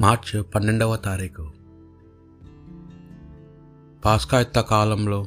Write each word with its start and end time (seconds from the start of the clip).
మార్చి 0.00 0.42
పన్నెండవ 0.42 0.96
తారీఖు. 0.96 1.50
పాస్కాయుత్త 4.04 4.60
కాలంలో 4.60 5.26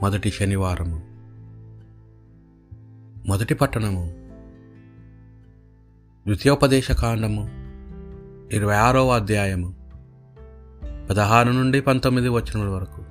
మొదటి 0.00 0.30
శనివారము. 0.30 1.02
మొదటి 3.28 3.54
పట్టణము. 3.54 4.14
ద్వితీయోపదేశ 6.26 6.92
కాండము 6.92 7.50
ఇరవై 8.54 8.74
ఆరవ 8.74 9.10
అధ్యాయము 9.10 9.74
పదహారు 11.10 11.52
నుండి 11.52 11.80
పంతొమ్మిది 11.80 12.28
వచనముల 12.28 12.68
వరకు. 12.68 13.04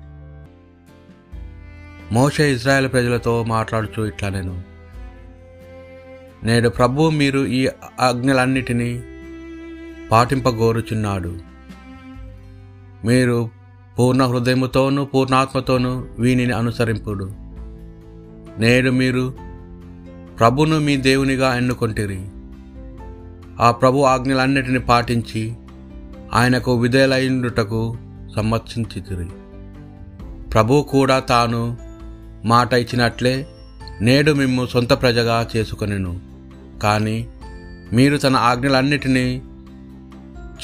మోషే 2.14 2.52
ఇజ్రాయెల్ 2.52 2.92
ప్రజలతో 2.92 3.44
మాట్లాడుచూ 3.44 4.06
ఇట్లా 4.06 4.28
నేను. 4.28 4.62
నేడు 6.46 6.68
ప్రభు 6.68 7.10
మీరు 7.10 7.46
ఈ 7.46 7.68
ఆజ్ఞలన్నిటినీ 8.00 9.04
పాటింపగోరుచున్నాడు. 10.10 11.38
మీరు 13.04 13.50
పూర్ణ 13.98 14.24
హృదయముతోనూ 14.24 15.04
పూర్ణాత్మతోనూ 15.04 16.04
వీనిని 16.18 16.52
అనుసరింపుడు. 16.52 17.30
నేడు 18.58 18.90
మీరు 18.90 19.34
ప్రభును 20.38 20.78
మీ 20.78 20.96
దేవునిగా 20.96 21.56
ఎన్నుకొంటిరి. 21.56 22.28
ఆ 23.60 23.70
ప్రభు 23.70 23.98
ఆజ్ఞలన్నిటిని 23.98 24.78
పాటించి 24.78 25.54
ఆయనకు 26.32 26.78
విధేయులైండుటకు 26.78 27.98
సమ్మతించితిరి 28.36 29.26
ప్రభు 30.50 30.86
కూడా 30.90 31.18
తాను 31.18 31.76
మాట 32.44 32.72
ఇచ్చినట్లే 32.72 33.46
నేడు 34.00 34.32
మిమ్ము 34.32 34.66
సొంత 34.66 34.92
ప్రజగా 34.92 35.48
చేసుకొనెను. 35.56 36.20
కానీ 36.82 37.28
మీరు 37.92 38.16
తన 38.16 38.36
ఆజ్ఞలన్నిటినీ 38.36 39.42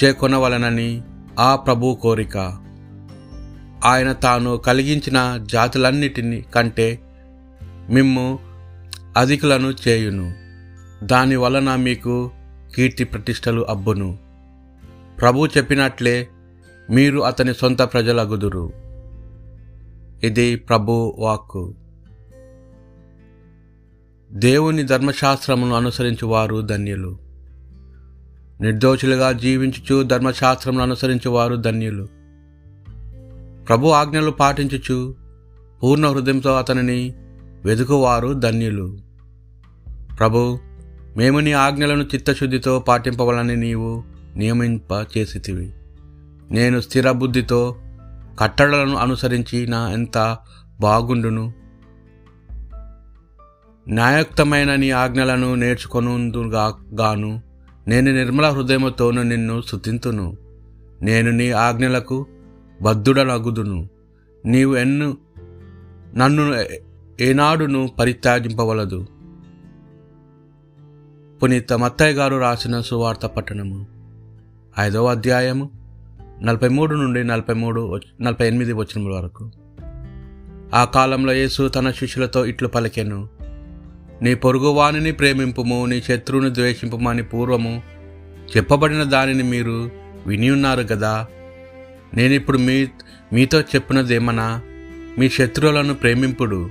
చేకొనవలనని 0.04 1.02
ఆ 1.38 1.56
ప్రభు 1.56 1.98
కోరిక. 2.02 2.36
ఆయన 3.84 4.12
తాను 4.12 4.56
కలిగించిన 4.56 5.40
జాతులన్నిటిని 5.42 6.44
కంటే 6.54 7.00
మిమ్ము 7.90 8.38
అధికులను 9.16 9.74
చేయును. 9.88 10.34
దాని 11.04 11.36
వలన 11.36 11.76
మీకు 11.76 12.30
కీర్తి 12.74 13.04
ప్రతిష్టలు 13.04 13.62
అబ్బును. 13.62 14.18
ప్రభు 15.20 15.46
చెప్పినట్లే 15.46 16.28
మీరు 16.90 17.20
అతని 17.20 17.54
సొంత 17.54 17.82
ప్రజలగుదురు. 17.82 18.72
ఇది 20.24 20.56
ప్రభు 20.56 21.16
వాక్కు. 21.18 21.74
దేవుని 24.32 24.82
ధర్మశాస్త్రమును 24.82 25.74
అనుసరించువారు 25.74 26.60
ధన్యులు. 26.60 27.31
నిర్దోషులుగా 28.62 29.32
జీవించుచు 29.32 30.02
ధర్మశాస్త్రమును 30.02 30.82
అనుసరించువారు 30.82 31.56
ధన్యులు. 31.56 32.08
ప్రభు 33.64 33.88
ఆజ్ఞలు 33.88 34.30
పాటించుచు 34.30 35.14
పూర్ణ 35.82 36.06
హృదయంతో 36.06 36.52
అతనిని 36.54 37.14
వెదుకువారు 37.64 38.32
ధన్యులు. 38.32 38.98
ప్రభు 40.18 40.58
మేము 41.16 41.40
నీ 41.40 41.52
ఆజ్ఞలను 41.52 42.02
చిత్తశుద్ధితో 42.02 42.78
పాటింపవలని 42.78 43.56
నీవు 43.56 44.04
నియమింప 44.36 45.06
చేసితివి 45.18 45.72
నేను 46.50 46.80
స్థిర 46.80 47.10
బుద్ధితో 47.10 47.76
కట్టడలను 48.38 48.96
అనుసరించి 48.96 49.66
నా 49.66 49.90
ఎంత 49.90 50.38
బాగుండును? 50.80 51.52
న్యాయుక్తమైన 53.88 54.74
నీ 54.74 54.90
ఆజ్ఞలను 54.90 55.54
నేర్చుకొనుగా 55.54 56.74
గాను 57.00 57.51
నేను 57.88 58.12
నిర్మల 58.12 58.50
హృదయముతోను 58.50 59.22
నిన్ను 59.22 59.60
స్థుతింతును 59.60 60.36
నేను 61.02 61.30
నీ 61.30 61.50
ఆజ్ఞలకు 61.50 62.26
బద్ధుడనగుదును. 62.82 63.88
నీవు 64.46 64.76
ఎన్ను 64.76 65.16
నన్ను 66.16 66.64
ఏనాడును 67.20 67.90
పరిత్యాగింపవలదు 67.98 69.06
పునీత 71.42 71.72
మత్తయ్య 71.72 72.12
గారు 72.12 72.36
రాసిన 72.36 72.80
సువార్త 72.80 73.26
పట్టణము 73.26 73.86
ఐదవ 74.78 75.06
అధ్యాయము 75.06 75.70
నలభై 76.42 76.68
మూడు 76.68 76.94
నుండి 76.94 77.24
నలభై 77.24 77.54
మూడు 77.54 78.00
నలభై 78.20 78.46
ఎనిమిది 78.46 78.72
వచనముల 78.72 79.12
వరకు. 79.12 79.50
ఆ 80.74 80.84
కాలంలో 80.84 81.32
యేసు 81.32 81.68
తన 81.68 81.90
శిష్యులతో 81.90 82.46
ఇట్లు 82.46 82.68
పలికెను. 82.68 83.41
నీ 84.22 84.34
పొరుగువానిని 84.34 85.12
ప్రేమింపుము 85.12 85.86
నీ 85.86 86.00
శత్రువుని 86.00 86.54
ద్వేషింపమని 86.54 87.22
పూర్వము 87.22 87.82
చెప్పబడిన 88.56 89.02
దానిని 89.02 89.42
మీరు 89.42 89.90
విని 90.26 90.50
ఉన్నారు 90.50 90.82
కదా 90.82 91.26
నేనిప్పుడు 92.14 92.58
మీ 92.58 92.86
మీతో 93.32 93.60
చెప్పినదేమనా? 93.60 94.60
మీ 95.18 95.28
శత్రువులను 95.28 95.94
ప్రేమింపుడు 95.94 96.70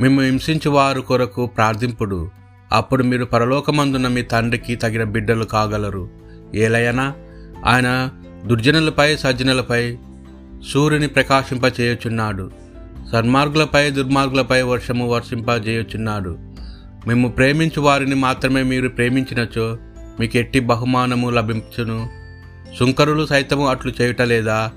మేము 0.00 0.20
హింసించు 0.20 0.70
వారు 0.70 1.00
కొరకు 1.00 1.46
ప్రార్థింపుడు 1.46 2.30
అప్పుడు 2.72 3.02
మీరు 3.02 3.24
పరలోకమందున్న 3.24 4.08
మీ 4.08 4.22
తండ్రికి 4.22 4.74
తగిన 4.74 5.02
బిడ్డలు 5.02 5.44
కాగలరు. 5.44 6.10
ఏలయనా? 6.54 7.14
ఆయన 7.66 8.10
దుర్జనులపై 8.46 9.16
సజ్జనులపై 9.16 9.96
సూర్యుని 10.72 11.08
ప్రకాశింపచేయుచున్నాడు. 11.08 12.50
సన్మార్గులపై 13.12 13.90
దుర్మార్గులపై 13.90 14.62
వర్షము 14.62 15.08
వర్షింపజేయుచున్నాడు. 15.08 16.51
మేము 17.06 17.28
ప్రేమించు 17.28 17.80
వారిని 17.80 18.14
మాత్రమే 18.14 18.62
మీరు 18.62 18.88
ప్రేమించినచో 18.88 19.78
మీకు 20.20 20.36
ఎట్టి 20.36 20.60
బహుమానము 20.60 21.30
లభించును. 21.30 22.08
సుంకరులు 22.78 23.26
సైతము 23.26 23.68
అట్లు 23.68 23.92
చేయుట 24.00 24.22
లేదా? 24.22 24.72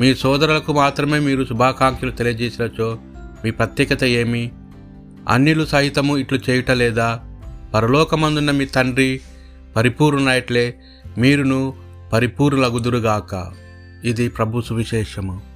మీ 0.00 0.14
సోదరులకు 0.14 0.72
మాత్రమే 0.72 1.18
మీరు 1.18 1.44
శుభాకాంక్షలు 1.44 2.10
తెలియజేసినచో 2.10 2.98
మీ 3.44 3.50
ప్రత్యేకత 3.50 4.04
ఏమి? 4.04 4.52
అన్నిలు 5.28 5.64
సహితము 5.64 6.16
ఇట్లు 6.16 6.38
చేయుట 6.50 6.70
లేదా? 6.70 7.20
పరలోకమందున్న 7.74 8.50
మీ 8.50 8.64
తండ్రి 8.64 9.20
పరిపూర్ణయట్లే 9.76 10.74
మీరును 11.18 11.74
పరిపూర్ణలగుదురుగాక. 12.12 13.52
ఇది 14.04 14.28
ప్రభు 14.28 14.60
సువిశేషము. 14.60 15.53